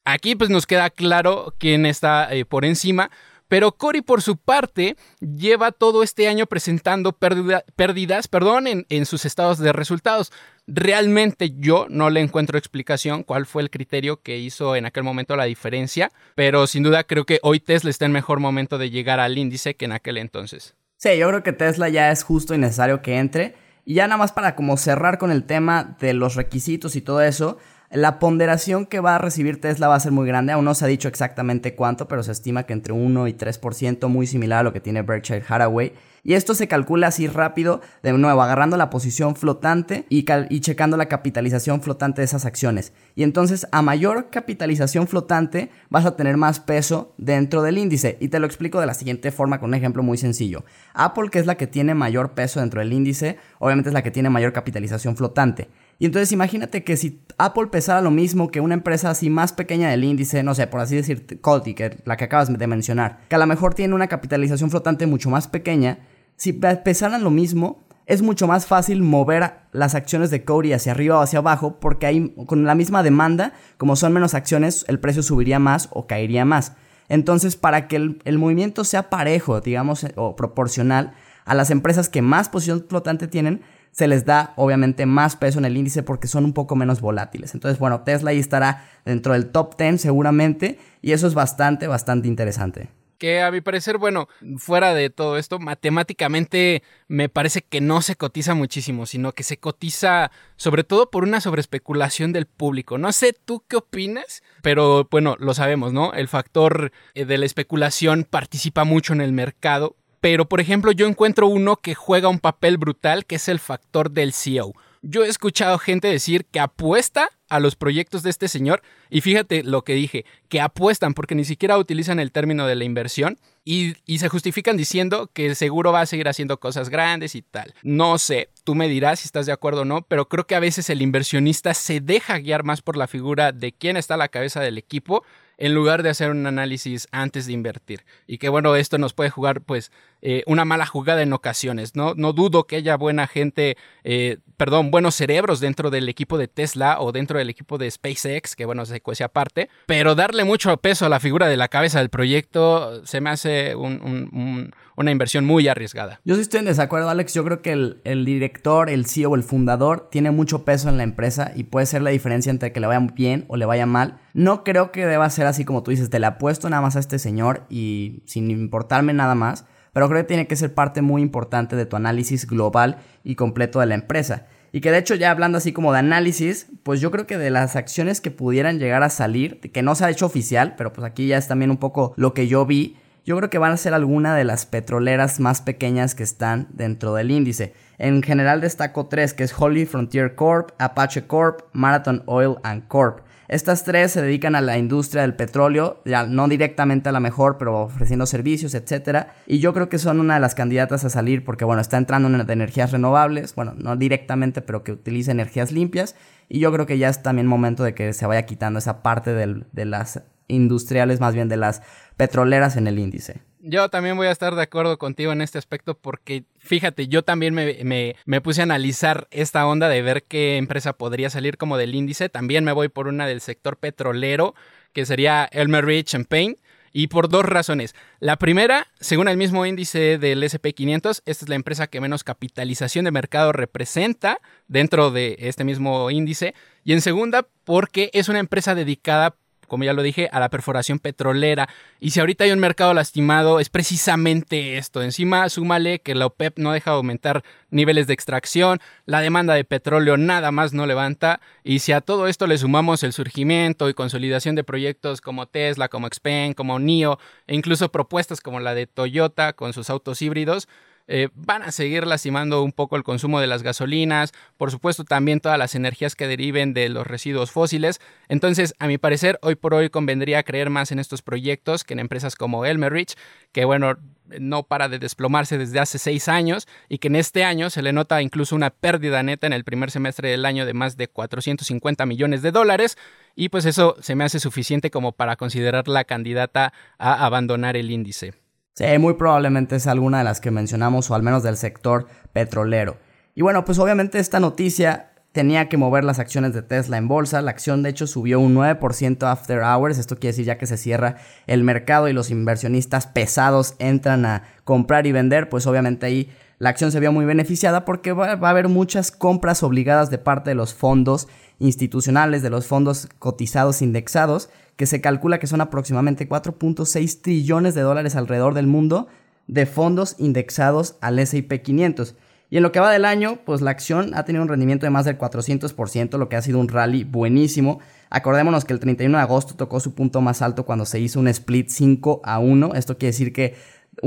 Aquí 0.07 0.37
pues 0.37 0.49
nos 0.49 0.67
queda 0.67 0.89
claro 0.89 1.53
quién 1.59 1.85
está 1.85 2.35
eh, 2.35 2.47
por 2.47 2.65
encima, 2.65 3.11
pero 3.49 3.73
Cory, 3.73 4.03
por 4.03 4.23
su 4.23 4.37
parte, 4.37 4.97
lleva 5.21 5.73
todo 5.73 6.03
este 6.03 6.29
año 6.29 6.47
presentando 6.47 7.13
pérdidas 7.13 8.29
perdón, 8.29 8.67
en, 8.89 9.07
sus 9.07 9.25
estados 9.25 9.59
de 9.59 9.73
resultados. 9.73 10.33
Realmente 10.67 11.55
yo 11.59 11.87
no 11.89 12.11
le 12.11 12.21
encuentro 12.21 12.59
explicación 12.59 13.23
cuál 13.23 13.47
fue 13.47 13.63
el 13.63 13.71
criterio 13.71 14.21
que 14.21 14.39
hizo 14.39 14.77
en 14.77 14.85
aquel 14.85 15.03
momento 15.03 15.35
la 15.35 15.45
diferencia, 15.45 16.13
pero 16.35 16.67
sin 16.67 16.83
duda 16.83 17.05
creo 17.05 17.25
que 17.25 17.41
hoy 17.43 17.59
Tesla 17.59 17.89
está 17.89 18.05
en 18.05 18.13
mejor 18.13 18.39
momento 18.39 18.77
de 18.77 18.91
llegar 18.91 19.19
al 19.19 19.39
índice 19.39 19.77
que 19.77 19.87
en 19.87 19.93
aquel 19.93 20.19
entonces. 20.19 20.75
Sí, 20.99 21.17
yo 21.17 21.29
creo 21.29 21.43
que 21.43 21.53
Tesla 21.53 21.89
ya 21.89 22.11
es 22.11 22.23
justo 22.23 22.55
y 22.55 22.59
necesario 22.59 23.01
que 23.01 23.19
entre. 23.19 23.55
Y 23.85 23.95
ya 23.95 24.07
nada 24.07 24.19
más 24.19 24.33
para 24.33 24.55
como 24.55 24.77
cerrar 24.77 25.17
con 25.17 25.31
el 25.31 25.45
tema 25.45 25.97
de 25.99 26.13
los 26.13 26.35
requisitos 26.35 26.95
y 26.97 27.01
todo 27.01 27.23
eso, 27.23 27.57
la 27.91 28.19
ponderación 28.19 28.85
que 28.85 29.01
va 29.01 29.15
a 29.15 29.19
recibir 29.19 29.61
Tesla 29.61 29.89
va 29.89 29.95
a 29.95 30.01
ser 30.01 30.13
muy 30.13 30.27
grande. 30.27 30.53
Aún 30.53 30.65
no 30.65 30.75
se 30.75 30.85
ha 30.85 30.89
dicho 30.89 31.09
exactamente 31.09 31.75
cuánto, 31.75 32.07
pero 32.07 32.23
se 32.23 32.33
estima 32.33 32.65
que 32.65 32.75
entre 32.75 32.93
1 32.93 33.29
y 33.29 33.33
3%, 33.33 34.09
muy 34.09 34.27
similar 34.27 34.61
a 34.61 34.63
lo 34.63 34.73
que 34.73 34.81
tiene 34.81 35.03
Berkshire 35.03 35.45
Hathaway. 35.49 35.95
Y 36.23 36.35
esto 36.35 36.55
se 36.55 36.69
calcula 36.69 37.07
así 37.07 37.27
rápido, 37.29 37.81
de 38.03 38.13
nuevo, 38.13 38.43
agarrando 38.43 38.77
la 38.77 38.91
posición 38.91 39.37
flotante 39.37 40.05
y, 40.11 40.27
y, 40.51 40.61
checando 40.61 40.99
la 40.99 41.07
capitalización 41.07 41.81
flotante 41.81 42.21
de 42.21 42.27
esas 42.27 42.45
acciones. 42.45 42.93
Y 43.15 43.23
entonces, 43.23 43.67
a 43.73 43.81
mayor 43.81 44.29
capitalización 44.29 45.07
flotante, 45.07 45.71
vas 45.89 46.05
a 46.05 46.17
tener 46.17 46.37
más 46.37 46.61
peso 46.61 47.15
dentro 47.17 47.63
del 47.63 47.79
índice. 47.79 48.19
Y 48.21 48.29
te 48.29 48.41
lo 48.41 48.47
explico 48.47 48.81
de 48.81 48.87
la 48.87 48.95
siguiente 48.95 49.31
forma 49.31 49.61
con 49.61 49.71
un 49.71 49.75
ejemplo 49.75 50.03
muy 50.03 50.19
sencillo. 50.19 50.65
Apple, 50.93 51.31
que 51.31 51.39
es 51.39 51.47
la 51.47 51.57
que 51.57 51.67
tiene 51.67 51.95
mayor 51.95 52.33
peso 52.33 52.61
dentro 52.61 52.81
del 52.81 52.93
índice, 52.93 53.39
obviamente 53.59 53.89
es 53.89 53.95
la 53.95 54.03
que 54.03 54.11
tiene 54.11 54.29
mayor 54.29 54.53
capitalización 54.53 55.17
flotante. 55.17 55.69
Y 55.99 56.07
entonces 56.07 56.31
imagínate 56.31 56.85
que 56.85 56.97
si 56.97 57.21
Apple 57.39 57.67
pesara 57.67 58.01
lo 58.01 58.13
mismo 58.13 58.51
que 58.51 58.61
una 58.61 58.75
empresa 58.75 59.11
así 59.11 59.31
más 59.31 59.53
pequeña 59.53 59.91
del 59.91 60.05
índice, 60.05 60.45
no 60.45 60.55
sé, 60.55 60.69
por 60.69 60.81
así 60.81 60.95
decir, 60.95 61.41
Coty, 61.41 61.75
que 61.75 61.99
la 62.05 62.17
que 62.17 62.25
acabas 62.25 62.57
de 62.57 62.67
mencionar, 62.69 63.21
que 63.29 63.35
a 63.35 63.39
lo 63.39 63.47
mejor 63.47 63.75
tiene 63.75 63.95
una 63.95 64.07
capitalización 64.07 64.71
flotante 64.71 65.07
mucho 65.07 65.29
más 65.29 65.49
pequeña, 65.49 65.99
si 66.37 66.53
pesaran 66.53 67.25
lo 67.25 67.31
mismo, 67.31 67.85
es 68.07 68.23
mucho 68.23 68.47
más 68.47 68.65
fácil 68.65 69.03
mover 69.03 69.53
las 69.73 69.97
acciones 69.97 70.31
de 70.31 70.45
Coty 70.45 70.73
hacia 70.73 70.93
arriba 70.93 71.19
o 71.19 71.23
hacia 71.23 71.41
abajo, 71.41 71.79
porque 71.81 72.07
ahí 72.07 72.33
con 72.47 72.65
la 72.65 72.77
misma 72.77 73.03
demanda, 73.03 73.53
como 73.77 73.97
son 73.97 74.13
menos 74.13 74.35
acciones, 74.35 74.85
el 74.89 75.01
precio 75.01 75.23
subiría 75.25 75.59
más 75.59 75.89
o 75.93 76.07
caería 76.07 76.45
más. 76.45 76.75
Entonces, 77.09 77.57
para 77.57 77.89
que 77.89 77.97
el, 77.97 78.23
el 78.25 78.39
movimiento 78.39 78.85
sea 78.85 79.11
parejo, 79.11 79.61
digamos, 79.61 80.07
o 80.15 80.37
proporcional 80.37 81.13
a 81.45 81.55
las 81.55 81.71
empresas 81.71 82.09
que 82.09 82.23
más 82.23 82.49
posición 82.49 82.87
flotante 82.89 83.27
tienen, 83.27 83.63
se 83.93 84.09
les 84.09 84.25
da 84.25 84.53
obviamente 84.57 85.07
más 85.07 85.37
peso 85.37 85.59
en 85.59 85.65
el 85.65 85.77
índice 85.77 86.03
porque 86.03 86.29
son 86.29 86.45
un 86.45 86.53
poco 86.53 86.77
menos 86.77 87.01
volátiles. 87.01 87.55
Entonces, 87.55 87.79
bueno, 87.79 88.03
Tesla 88.03 88.31
ahí 88.31 88.39
estará 88.39 88.89
dentro 89.05 89.33
del 89.33 89.51
top 89.51 89.77
10 89.77 90.01
seguramente 90.01 90.79
y 91.03 91.13
eso 91.13 91.27
es 91.27 91.35
bastante, 91.35 91.87
bastante 91.87 92.29
interesante. 92.29 92.91
Que 93.19 93.43
a 93.43 93.51
mi 93.51 93.61
parecer, 93.61 93.99
bueno, 93.99 94.29
fuera 94.59 94.95
de 94.95 95.11
todo 95.11 95.39
esto, 95.39 95.59
matemáticamente 95.59 96.85
me 97.09 97.29
parece 97.29 97.63
que 97.63 97.81
no 97.81 98.01
se 98.01 98.15
cotiza 98.15 98.55
muchísimo, 98.55 99.07
sino 99.07 99.33
que 99.33 99.43
se 99.43 99.57
cotiza 99.57 100.31
sobre 100.55 100.85
todo 100.85 101.11
por 101.11 101.25
una 101.25 101.41
sobreespeculación 101.41 102.33
del 102.33 102.47
público. 102.47 102.97
No 102.97 103.11
sé 103.11 103.33
tú 103.33 103.65
qué 103.67 103.77
opinas, 103.77 104.45
pero 104.63 105.09
bueno, 105.11 105.35
lo 105.41 105.53
sabemos, 105.53 105.93
¿no? 105.93 106.13
El 106.13 106.29
factor 106.29 106.93
eh, 107.15 107.25
de 107.25 107.39
la 107.39 107.47
especulación 107.47 108.25
participa 108.29 108.85
mucho 108.85 109.15
en 109.15 109.21
el 109.21 109.33
mercado 109.33 109.97
pero 110.21 110.49
por 110.49 110.61
ejemplo 110.61 110.93
yo 110.93 111.07
encuentro 111.07 111.47
uno 111.47 111.77
que 111.77 111.95
juega 111.95 112.29
un 112.29 112.39
papel 112.39 112.79
brutal 112.79 113.27
que 113.27 113.37
es 113.37 113.49
el 113.49 113.59
factor 113.59 114.11
del 114.11 114.33
CEO. 114.33 114.73
Yo 115.03 115.25
he 115.25 115.29
escuchado 115.29 115.79
gente 115.79 116.09
decir 116.09 116.45
que 116.47 116.59
apuesta 116.59 117.31
a 117.49 117.61
los 117.61 117.77
proyectos 117.77 118.23
de 118.23 118.31
este 118.31 118.49
señor 118.49 118.83
y 119.11 119.21
fíjate 119.21 119.63
lo 119.63 119.83
que 119.83 119.95
dije, 119.95 120.25
que 120.49 120.61
apuestan 120.61 121.15
porque 121.15 121.35
ni 121.35 121.45
siquiera 121.45 121.79
utilizan 121.79 122.19
el 122.19 122.33
término 122.33 122.67
de 122.67 122.75
la 122.75 122.85
inversión 122.85 123.39
y, 123.65 123.95
y, 124.07 124.19
se 124.19 124.29
justifican 124.29 124.77
diciendo 124.77 125.31
que 125.33 125.55
seguro 125.55 125.93
va 125.93 126.01
a 126.01 126.07
seguir 126.07 126.29
haciendo 126.29 126.59
cosas 126.59 126.89
grandes 126.89 127.35
y 127.35 127.43
tal. 127.43 127.75
No 127.83 128.19
sé, 128.19 128.49
tú 128.65 128.75
me 128.75 128.89
dirás 128.89 129.21
si 129.21 129.27
estás 129.27 129.47
de 129.47 129.53
acuerdo 129.53 129.83
o 129.83 129.85
no, 129.85 130.03
pero 130.03 130.29
creo 130.29 130.47
que 130.47 130.55
a 130.55 130.61
veces 130.61 130.89
el 130.91 131.03
inversionista 131.03 131.75
se 131.75 132.01
deja 132.01 132.39
guiar 132.39 132.65
más 132.65 132.83
por 132.83 132.97
la 132.97 133.07
figura 133.07 133.53
de 133.53 133.73
quién 133.73 133.97
está 133.97 134.15
a 134.15 134.19
la 134.19 134.29
cabeza 134.29 134.61
del 134.61 134.79
equipo 134.79 135.23
en 135.59 135.75
lugar 135.75 136.03
de 136.03 136.09
hacer 136.11 136.31
un 136.31 136.47
análisis 136.47 137.09
antes 137.11 137.47
de 137.47 137.53
invertir. 137.53 138.05
Y 138.27 138.39
que 138.39 138.49
bueno, 138.49 138.75
esto 138.77 138.97
nos 138.97 139.13
puede 139.13 139.31
jugar 139.31 139.61
pues 139.61 139.93
eh, 140.21 140.43
una 140.47 140.65
mala 140.65 140.85
jugada 140.87 141.23
en 141.23 141.33
ocasiones. 141.33 141.95
No, 141.95 142.15
no 142.17 142.33
dudo 142.33 142.65
que 142.65 142.77
haya 142.77 142.97
buena 142.97 143.29
gente, 143.29 143.77
eh, 144.03 144.39
perdón, 144.57 144.91
buenos 144.91 145.15
cerebros 145.15 145.61
dentro 145.61 145.91
del 145.91 146.09
equipo 146.09 146.39
de 146.39 146.49
Tesla 146.49 147.01
o 147.01 147.13
dentro 147.13 147.39
del 147.39 147.51
equipo 147.51 147.79
de 147.79 147.89
SpaceX, 147.89 148.57
que 148.57 148.65
bueno, 148.65 148.85
se 148.85 149.01
cuece 149.01 149.23
aparte, 149.23 149.69
pero 149.87 150.17
darle 150.17 150.45
mucho 150.45 150.77
peso 150.79 151.07
a 151.07 151.09
la 151.09 151.21
figura 151.21 151.47
de 151.47 151.57
la 151.57 151.69
cabeza 151.69 152.01
del 152.01 152.11
proyecto 152.11 153.05
se 153.07 153.21
me 153.21 153.31
hace 153.31 153.77
una 153.77 155.11
inversión 155.11 155.45
muy 155.45 155.69
arriesgada. 155.69 156.21
Yo 156.25 156.35
sí 156.35 156.41
estoy 156.41 156.61
en 156.61 156.67
desacuerdo, 156.67 157.09
Alex. 157.11 157.35
Yo 157.35 157.45
creo 157.45 157.63
que 157.63 157.73
el, 157.73 158.25
director, 158.25 158.91
el 158.91 159.07
CEO, 159.07 159.37
el 159.37 159.45
fundador, 159.45 160.09
tiene 160.11 160.33
mucho 160.33 160.65
peso 160.65 160.89
en 160.89 160.97
la 160.97 161.05
empresa 161.05 161.53
y 161.55 161.65
puede 161.65 161.87
ser 161.87 162.03
la 162.03 162.11
diferencia 162.11 162.51
entre 162.51 162.73
que 162.73 162.81
le 162.81 162.89
vaya 162.89 163.07
bien 163.15 163.45
o 163.47 163.57
le 163.57 163.67
vaya 163.67 163.87
mal. 163.87 164.19
No 164.35 164.65
creo 164.65 164.91
que 164.91 165.07
deba 165.07 165.31
ser 165.31 165.47
así 165.47 165.65
como 165.65 165.85
tú 165.85 165.93
dices, 165.93 166.11
te 166.11 166.19
le 166.19 166.27
apuesto 166.27 166.69
nada 166.69 166.83
más 166.83 166.97
a 166.97 167.01
este 167.01 167.21
señor 167.21 167.65
y 167.71 168.23
sin 168.27 168.51
importarme 168.51 169.13
nada 169.13 169.37
más 169.37 169.65
pero 169.99 170.09
creo 170.09 170.23
que 170.23 170.29
tiene 170.29 170.47
que 170.47 170.55
ser 170.55 170.75
parte 170.75 171.03
muy 171.03 171.23
importante 171.23 171.75
de 171.75 171.85
tu 171.85 171.97
análisis 171.97 172.47
global 172.47 172.99
y 173.25 173.35
completo 173.35 173.81
de 173.81 173.87
la 173.87 173.97
empresa. 173.97 174.47
Y 174.71 174.81
que 174.81 174.93
de 174.93 174.99
hecho 174.99 175.17
ya 175.17 175.33
hablando 175.33 175.59
así 175.59 175.73
como 175.73 175.93
de 175.93 175.99
análisis, 175.99 176.69
pues 176.85 177.01
yo 177.01 177.11
creo 177.11 177.27
que 177.27 177.37
de 177.37 177.51
las 177.51 177.75
acciones 177.75 178.21
que 178.21 178.31
pudieran 178.31 178.79
llegar 178.79 179.03
a 179.03 179.11
salir, 179.11 179.59
que 179.59 179.83
no 179.83 179.97
se 179.97 180.05
ha 180.05 180.11
hecho 180.11 180.27
oficial, 180.27 180.77
pero 180.79 180.93
pues 180.93 181.05
aquí 181.05 181.27
ya 181.27 181.37
es 181.37 181.49
también 181.49 181.73
un 181.73 181.79
poco 181.79 182.15
lo 182.17 182.33
que 182.33 182.47
yo 182.47 182.65
vi, 182.65 182.97
yo 183.25 183.37
creo 183.37 183.51
que 183.51 183.59
van 183.59 183.73
a 183.73 183.77
ser 183.77 183.93
alguna 183.93 184.37
de 184.37 184.45
las 184.45 184.67
petroleras 184.67 185.41
más 185.41 185.63
pequeñas 185.63 186.15
que 186.15 186.23
están 186.23 186.69
dentro 186.71 187.13
del 187.15 187.33
índice. 187.33 187.75
En 187.99 188.23
general 188.23 188.61
destaco 188.61 189.07
tres, 189.07 189.35
que 189.35 189.43
es 189.43 189.55
Holy 189.59 189.85
Frontier 189.85 190.37
Corp, 190.37 190.71
Apache 190.79 191.27
Corp, 191.27 191.63
Marathon 191.73 192.23
Oil 192.27 192.59
and 192.63 192.87
Corp. 192.87 193.23
Estas 193.49 193.83
tres 193.83 194.13
se 194.13 194.21
dedican 194.21 194.55
a 194.55 194.61
la 194.61 194.77
industria 194.77 195.23
del 195.23 195.35
petróleo, 195.35 196.03
ya 196.05 196.27
no 196.27 196.49
directamente 196.49 197.09
a 197.09 197.13
la 197.13 197.21
mejor, 197.21 197.57
pero 197.57 197.81
ofreciendo 197.81 198.27
servicios, 198.27 198.75
etc. 198.75 199.29
Y 199.47 199.59
yo 199.59 199.73
creo 199.73 199.89
que 199.89 199.99
son 199.99 200.21
una 200.21 200.35
de 200.35 200.41
las 200.41 200.55
candidatas 200.55 201.07
a 201.07 201.11
salir 201.11 201.45
porque, 201.45 201.65
bueno, 201.65 201.81
está 201.81 201.97
entrando 201.97 202.29
en 202.29 202.51
energías 202.51 202.93
renovables, 202.93 203.55
bueno, 203.55 203.73
no 203.75 203.97
directamente, 203.97 204.61
pero 204.61 204.85
que 204.85 204.93
utiliza 204.93 205.33
energías 205.33 205.73
limpias. 205.73 206.15
Y 206.51 206.61
yo 206.61 206.71
creo 206.73 206.85
que 206.85 206.99
ya 206.99 207.09
es 207.09 207.23
también 207.23 207.47
momento 207.47 207.85
de 207.85 207.95
que 207.95 208.13
se 208.13 208.27
vaya 208.27 208.45
quitando 208.45 208.81
esa 208.81 209.03
parte 209.03 209.33
de 209.33 209.85
las 209.87 210.23
industriales, 210.47 211.19
más 211.19 211.35
bien 211.35 211.49
de 211.49 211.57
las 211.57 211.81
petroleras 212.19 212.77
en 212.77 212.87
el 212.87 212.99
índice. 212.99 213.48
Yo 213.61 213.89
también 213.89 214.17
voy 214.17 214.29
a 214.29 214.31
estar 214.31 214.55
de 214.55 214.63
acuerdo 214.63 214.99
contigo 214.99 215.33
en 215.33 215.41
este 215.41 215.59
aspecto 215.59 215.95
porque 215.97 216.45
fíjate, 216.59 217.09
yo 217.09 217.23
también 217.23 217.55
me, 217.55 218.15
me, 218.25 218.41
puse 218.41 218.61
a 218.61 218.65
analizar 218.65 219.27
esta 219.31 219.67
onda 219.67 219.89
de 219.89 220.01
ver 220.01 220.23
qué 220.25 220.59
empresa 220.59 220.93
podría 220.93 221.29
salir 221.29 221.57
como 221.57 221.77
del 221.77 221.95
índice. 221.95 222.29
También 222.29 222.65
me 222.65 222.73
voy 222.73 222.89
por 222.89 223.09
una 223.09 223.27
del 223.27 223.41
sector 223.41 223.77
petrolero, 223.77 224.55
que 224.93 225.07
sería 225.07 225.49
Elmer 225.51 225.85
Rich 225.85 226.11
Champagne. 226.11 226.57
Y 226.91 227.09
por 227.09 227.29
dos 227.29 227.45
razones. 227.45 227.95
La 228.19 228.37
primera, 228.39 228.87
según 228.99 229.29
el 229.29 229.37
mismo 229.37 229.67
índice 229.67 230.17
del 230.17 230.43
SP500, 230.43 231.23
esta 231.27 231.45
es 231.45 231.49
la 231.49 231.55
empresa 231.55 231.87
que 231.87 232.01
menos 232.01 232.25
capitalización 232.25 233.05
de 233.05 233.11
mercado 233.11 233.53
representa 233.53 234.41
dentro 234.69 235.11
de 235.11 235.37
este 235.39 235.65
mismo 235.65 236.11
índice. 236.11 236.55
Y 236.85 236.95
en 236.95 237.03
segunda, 237.03 237.47
porque 237.65 238.11
es 238.15 238.31
una 238.31 238.39
empresa 238.39 238.75
dedicada 238.75 239.37
como 239.69 239.85
ya 239.85 239.93
lo 239.93 240.03
dije, 240.03 240.29
a 240.33 240.41
la 240.41 240.49
perforación 240.49 240.99
petrolera. 240.99 241.69
Y 242.01 242.11
si 242.11 242.21
ahorita 242.21 242.45
hay 242.45 242.51
un 242.51 242.59
mercado 242.59 242.93
lastimado, 242.95 243.61
es 243.61 243.69
precisamente 243.69 244.79
esto. 244.79 245.03
Encima, 245.03 245.49
súmale 245.49 246.01
que 246.01 246.15
la 246.15 246.27
OPEP 246.27 246.59
no 246.59 246.73
deja 246.73 246.91
de 246.91 246.97
aumentar 246.97 247.45
niveles 247.71 248.07
de 248.07 248.15
extracción, 248.15 248.81
la 249.07 249.21
demanda 249.21 249.55
de 249.55 249.65
petróleo 249.65 250.17
nada 250.17 250.51
más 250.51 250.73
no 250.73 250.87
levanta. 250.87 251.41
Y 251.63 251.81
si 251.81 251.93
a 251.93 252.01
todo 252.01 252.27
esto 252.27 252.47
le 252.47 252.59
sumamos 252.59 253.03
el 253.03 253.13
surgimiento 253.13 253.89
y 253.89 253.95
consolidación 253.95 254.55
de 254.55 254.65
proyectos 254.65 255.21
como 255.21 255.47
Tesla, 255.47 255.89
como 255.89 256.09
Xpeng, 256.09 256.55
como 256.55 256.79
NIO, 256.79 257.19
e 257.47 257.55
incluso 257.55 257.91
propuestas 257.91 258.41
como 258.41 258.61
la 258.61 258.75
de 258.75 258.87
Toyota 258.87 259.53
con 259.53 259.73
sus 259.73 259.91
autos 259.91 260.23
híbridos, 260.23 260.69
eh, 261.09 261.29
van 261.35 261.63
a 261.63 261.73
seguir 261.73 262.07
lastimando 262.07 262.63
un 262.63 262.73
poco 262.73 262.97
el 262.97 263.03
consumo 263.03 263.41
de 263.41 263.47
las 263.47 263.63
gasolinas, 263.63 264.33
por 264.59 264.71
supuesto 264.71 265.05
también 265.05 265.41
todas 265.41 265.59
las 265.59 265.75
energías 265.75 266.15
que 266.15 266.29
deriven 266.29 266.75
de 266.75 266.91
los 266.91 267.07
residuos 267.07 267.51
fósiles. 267.51 268.01
Entonces, 268.29 268.75
a 268.79 268.87
mi 268.87 268.99
parecer, 268.99 269.39
hoy 269.43 269.55
por 269.55 269.75
hoy 269.75 269.89
convendría 269.89 270.43
creer 270.43 270.69
más 270.69 270.93
en 270.93 270.99
estos 270.99 271.23
proyectos 271.23 271.83
que 271.83 271.95
en 271.95 272.01
empresas 272.01 272.37
como 272.37 272.67
Elmerich, 272.67 273.15
que 273.53 273.65
bueno, 273.65 273.97
no 274.39 274.65
para 274.65 274.91
de 274.91 274.99
desplomarse 274.99 275.57
desde 275.57 275.81
hace 275.81 275.99
seis 275.99 276.29
años 276.29 276.69
y 276.91 276.99
que 276.99 277.09
en 277.09 277.17
este 277.17 277.45
año 277.45 277.71
se 277.71 277.81
le 277.81 277.95
nota 277.95 278.21
incluso 278.21 278.55
una 278.55 278.69
pérdida 278.69 279.23
neta 279.23 279.47
en 279.47 279.55
el 279.55 279.65
primer 279.65 279.91
semestre 279.91 280.29
del 280.29 280.45
año 280.45 280.67
de 280.67 280.75
más 280.75 280.99
de 280.99 281.09
450 281.09 282.05
millones 282.05 282.43
de 282.43 282.53
dólares 282.53 282.99
y 283.35 283.49
pues 283.49 283.65
eso 283.65 283.97
se 284.01 284.15
me 284.15 284.25
hace 284.25 284.41
suficiente 284.41 284.91
como 284.91 285.13
para 285.13 285.37
considerarla 285.37 286.05
candidata 286.05 286.75
a 286.99 287.25
abandonar 287.25 287.79
el 287.79 287.91
índice. 287.91 288.35
Sí, 288.79 288.85
muy 289.01 289.15
probablemente 289.15 289.75
es 289.75 289.89
alguna 289.89 290.19
de 290.19 290.25
las 290.25 290.41
que 290.41 290.53
mencionamos 290.53 291.11
o 291.11 291.17
al 291.17 291.23
menos 291.25 291.43
del 291.43 291.57
sector 291.57 292.07
petrolero. 292.33 292.97
Y 293.35 293.43
bueno, 293.43 293.65
pues 293.65 293.81
obviamente 293.81 294.21
esta 294.21 294.39
noticia 294.39 295.11
tenía 295.33 295.69
que 295.69 295.77
mover 295.77 296.05
las 296.05 296.21
acciones 296.21 296.55
de 296.55 296.63
Tesla 296.63 296.97
en 296.97 297.09
bolsa. 297.09 297.43
La 297.43 297.51
acción 297.51 297.83
de 297.83 297.91
hecho 297.91 298.07
subió 298.07 298.39
un 298.39 298.55
9% 298.55 299.25
after 299.25 299.63
hours. 299.63 299.99
Esto 299.99 300.15
quiere 300.15 300.29
decir 300.29 300.45
ya 300.45 300.59
que 300.59 300.69
se 300.69 300.77
cierra 300.77 301.17
el 301.49 301.65
mercado 301.65 302.07
y 302.07 302.13
los 302.13 302.31
inversionistas 302.31 303.09
pesados 303.09 303.75
entran 303.81 304.25
a 304.25 304.45
comprar 304.63 305.09
y 305.09 305.13
vender, 305.13 305.49
pues 305.49 305.67
obviamente 305.67 306.07
ahí 306.07 306.31
la 306.59 306.71
acción 306.71 306.91
se 306.91 307.01
vio 307.01 307.13
muy 307.13 307.25
beneficiada 307.25 307.85
porque 307.85 308.13
va, 308.13 308.33
a 308.33 308.51
haber 308.51 308.69
muchas 308.69 309.13
compras 309.13 309.63
obligadas 309.63 310.11
de 310.11 310.19
parte 310.19 310.51
de 310.51 310.57
los 310.57 310.75
fondos 310.75 311.29
institucionales, 311.61 312.43
de 312.43 312.51
los 312.51 312.67
fondos 312.67 313.09
cotizados 313.19 313.81
indexados, 313.81 314.51
que 314.77 314.87
se 314.87 315.01
calcula 315.01 315.39
que 315.39 315.47
son 315.47 315.61
aproximadamente 315.61 316.29
4.6 316.29 317.21
trillones 317.23 317.75
de 317.75 317.83
dólares 317.83 318.17
alrededor 318.17 318.55
del 318.55 318.67
mundo 318.67 319.09
de 319.47 319.67
fondos 319.67 320.17
indexados 320.19 320.97
al 321.01 321.19
S&P 321.19 321.63
500. 321.63 322.17
Y 322.51 322.57
en 322.57 322.63
lo 322.63 322.73
que 322.73 322.81
va 322.81 322.91
del 322.91 323.05
año, 323.05 323.41
pues 323.45 323.61
la 323.61 323.71
acción 323.71 324.15
ha 324.15 324.25
tenido 324.25 324.43
un 324.43 324.49
rendimiento 324.49 324.87
de 324.87 324.91
más 324.91 325.05
del 325.05 325.19
400%, 325.19 326.17
lo 326.17 326.29
que 326.29 326.37
ha 326.37 326.43
sido 326.43 326.59
un 326.59 326.69
rally 326.69 327.05
buenísimo. 327.05 327.81
Acordémonos 328.09 328.65
que 328.65 328.73
el 328.73 328.81
31 328.81 329.19
de 329.19 329.23
agosto 329.23 329.55
tocó 329.55 329.81
su 329.81 329.95
punto 329.95 330.23
más 330.23 330.41
alto 330.41 330.65
cuando 330.65 330.87
se 330.87 330.99
hizo 330.99 331.21
un 331.21 331.29
split 331.29 331.69
5 331.69 332.23
a 332.25 332.39
1. 332.39 332.75
Esto 332.75 332.97
quiere 332.97 333.13
decir 333.13 333.33
que 333.35 333.55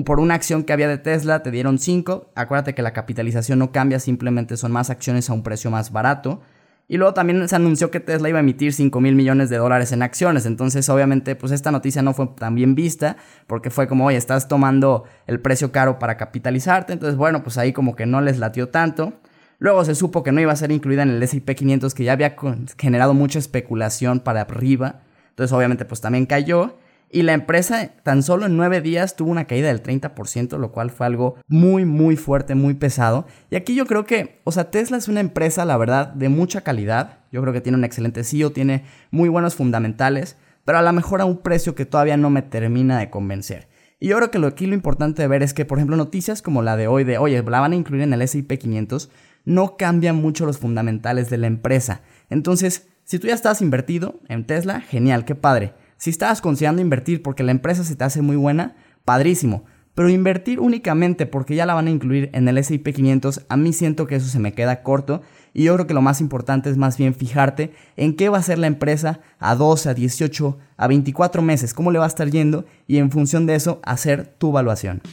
por 0.05 0.19
una 0.19 0.36
acción 0.36 0.63
que 0.63 0.74
había 0.74 0.88
de 0.88 0.98
Tesla 0.98 1.43
te 1.43 1.51
dieron 1.51 1.79
5. 1.79 2.31
Acuérdate 2.36 2.74
que 2.74 2.81
la 2.81 2.93
capitalización 2.93 3.60
no 3.60 3.71
cambia, 3.71 4.00
simplemente 4.00 4.57
son 4.57 4.71
más 4.71 4.89
acciones 4.89 5.29
a 5.29 5.33
un 5.33 5.43
precio 5.43 5.71
más 5.71 5.91
barato. 5.91 6.41
Y 6.88 6.98
luego 6.98 7.13
también 7.13 7.48
se 7.48 7.55
anunció 7.55 7.89
que 7.89 8.01
Tesla 8.01 8.27
iba 8.27 8.39
a 8.39 8.41
emitir 8.41 8.74
5 8.74 9.00
mil 9.00 9.15
millones 9.15 9.50
de 9.50 9.55
dólares 9.55 9.93
en 9.93 10.03
acciones. 10.03 10.45
Entonces, 10.45 10.89
obviamente, 10.89 11.38
pues 11.38 11.53
esta 11.53 11.71
noticia 11.71 12.01
no 12.01 12.13
fue 12.13 12.27
tan 12.38 12.53
bien 12.53 12.75
vista 12.75 13.15
porque 13.48 13.69
fue 13.69 13.88
como, 13.88 14.07
oye, 14.07 14.17
estás 14.17 14.50
tomando 14.50 15.05
el 15.25 15.39
precio 15.39 15.71
caro 15.71 16.00
para 16.00 16.17
capitalizarte. 16.17 16.91
Entonces, 16.91 17.15
bueno, 17.15 17.43
pues 17.43 17.57
ahí 17.57 17.71
como 17.71 17.95
que 17.95 18.05
no 18.05 18.19
les 18.19 18.39
latió 18.39 18.67
tanto. 18.67 19.13
Luego 19.57 19.86
se 19.86 19.95
supo 19.95 20.21
que 20.21 20.33
no 20.33 20.41
iba 20.41 20.51
a 20.51 20.55
ser 20.57 20.71
incluida 20.71 21.03
en 21.03 21.12
el 21.12 21.24
S&P 21.24 21.55
500 21.55 21.93
que 21.93 22.03
ya 22.03 22.12
había 22.12 22.36
generado 22.77 23.13
mucha 23.13 23.39
especulación 23.39 24.19
para 24.19 24.41
arriba. 24.41 25.01
Entonces, 25.29 25.53
obviamente, 25.53 25.86
pues 25.86 26.01
también 26.01 26.25
cayó. 26.25 26.75
Y 27.13 27.24
la 27.24 27.34
empresa 27.34 27.91
tan 28.03 28.24
solo 28.24 28.46
en 28.46 28.56
nueve 28.56 28.80
días 28.80 29.18
tuvo 29.18 29.32
una 29.32 29.46
caída 29.46 29.68
del 29.68 29.84
30%, 29.84 30.58
lo 30.58 30.72
cual 30.72 30.91
fue 30.91 31.06
algo 31.06 31.36
muy, 31.48 31.84
muy 31.84 32.15
fuerte, 32.15 32.56
muy 32.56 32.74
pesado. 32.74 33.27
Y 33.50 33.58
aquí 33.58 33.75
yo 33.75 33.86
creo 33.86 34.06
que, 34.06 34.39
o 34.46 34.53
sea, 34.53 34.72
Tesla 34.72 34.96
es 34.96 35.10
una 35.10 35.20
empresa, 35.20 35.65
la 35.65 35.75
verdad, 35.75 36.08
de 36.08 36.30
mucha 36.30 36.62
calidad. 36.62 37.20
Yo 37.30 37.41
creo 37.41 37.51
que 37.51 37.60
tiene 37.60 37.77
un 37.77 37.84
excelente 37.84 38.24
CEO, 38.24 38.51
tiene 38.51 38.86
muy 39.12 39.27
buenos 39.27 39.56
fundamentales, 39.56 40.38
pero 40.63 40.77
a 40.77 40.82
lo 40.82 40.94
mejor 40.94 41.20
a 41.20 41.25
un 41.25 41.39
precio 41.39 41.75
que 41.75 41.86
todavía 41.86 42.15
no 42.15 42.30
me 42.30 42.44
termina 42.44 42.98
de 43.00 43.10
convencer. 43.10 43.68
Y 44.00 44.08
yo 44.08 44.15
creo 44.15 44.32
que 44.32 44.39
lo, 44.39 44.48
aquí 44.48 44.65
lo 44.65 44.74
importante 44.74 45.22
de 45.22 45.27
ver 45.27 45.44
es 45.44 45.53
que, 45.53 45.65
por 45.65 45.80
ejemplo, 45.80 45.98
noticias 45.98 46.41
como 46.41 46.62
la 46.62 46.77
de 46.77 46.88
hoy 46.88 47.03
de, 47.03 47.18
oye, 47.18 47.44
la 47.44 47.60
van 47.60 47.74
a 47.74 47.75
incluir 47.75 48.03
en 48.03 48.13
el 48.13 48.22
S&P 48.22 48.58
500, 48.58 49.12
no 49.44 49.75
cambian 49.75 50.15
mucho 50.15 50.46
los 50.46 50.60
fundamentales 50.60 51.30
de 51.30 51.38
la 51.38 51.48
empresa. 51.48 52.01
Entonces, 52.30 52.88
si 53.03 53.20
tú 53.20 53.27
ya 53.27 53.34
estás 53.34 53.62
invertido 53.62 54.22
en 54.30 54.46
Tesla, 54.46 54.80
genial, 54.80 55.25
qué 55.25 55.36
padre. 55.36 55.74
Si 56.01 56.10
estabas 56.10 56.41
considerando 56.41 56.81
invertir 56.81 57.22
porque 57.22 57.43
la 57.43 57.51
empresa 57.51 57.84
se 57.84 57.96
te 57.96 58.03
hace 58.03 58.24
muy 58.24 58.36
buena, 58.36 58.75
padrísimo. 59.05 59.65
Pero 59.93 60.10
invertir 60.10 60.60
únicamente 60.60 61.27
porque 61.27 61.53
ya 61.53 61.67
la 61.67 61.75
van 61.75 61.86
a 61.86 61.91
incluir 61.91 62.31
en 62.34 62.48
el 62.48 62.58
S&P 62.58 62.91
500, 62.91 63.46
a 63.48 63.55
mí 63.55 63.72
siento 63.72 64.08
que 64.08 64.15
eso 64.15 64.27
se 64.27 64.39
me 64.39 64.53
queda 64.53 64.81
corto 64.81 65.22
y 65.53 65.65
yo 65.65 65.75
creo 65.75 65.86
que 65.86 65.93
lo 65.93 66.01
más 66.01 66.20
importante 66.20 66.72
es 66.72 66.77
más 66.77 66.98
bien 66.98 67.13
fijarte 67.13 67.72
en 67.98 68.15
qué 68.15 68.29
va 68.29 68.39
a 68.39 68.41
ser 68.41 68.58
la 68.58 68.65
empresa 68.65 69.20
a 69.38 69.53
12, 69.53 69.89
a 69.89 69.93
18, 69.93 70.58
a 70.75 70.88
24 70.88 71.43
meses, 71.43 71.75
cómo 71.75 71.91
le 71.91 72.00
va 72.00 72.05
a 72.05 72.08
estar 72.08 72.31
yendo 72.31 72.65
y 72.88 72.98
en 72.98 73.12
función 73.12 73.46
de 73.46 73.53
eso 73.53 73.79
hacer 73.84 74.25
tu 74.39 74.50
evaluación. 74.50 75.03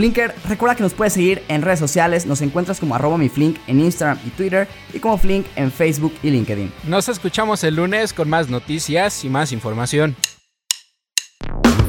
Flinker, 0.00 0.34
recuerda 0.48 0.76
que 0.76 0.82
nos 0.82 0.94
puedes 0.94 1.12
seguir 1.12 1.42
en 1.48 1.60
redes 1.60 1.78
sociales, 1.78 2.24
nos 2.24 2.40
encuentras 2.40 2.80
como 2.80 2.94
arroba 2.94 3.18
mi 3.18 3.28
Flink 3.28 3.58
en 3.66 3.80
Instagram 3.80 4.18
y 4.26 4.30
Twitter 4.30 4.66
y 4.94 4.98
como 4.98 5.18
Flink 5.18 5.44
en 5.56 5.70
Facebook 5.70 6.14
y 6.22 6.30
LinkedIn. 6.30 6.72
Nos 6.84 7.10
escuchamos 7.10 7.62
el 7.64 7.76
lunes 7.76 8.14
con 8.14 8.30
más 8.30 8.48
noticias 8.48 9.26
y 9.26 9.28
más 9.28 9.52
información. 9.52 10.16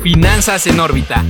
Finanzas 0.03 0.67
en 0.67 0.81
órbita. 0.81 1.23